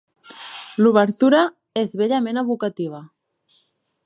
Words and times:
L'obertura 0.83 1.43
és 1.83 1.95
bellament 2.03 2.43
evocativa. 2.45 3.07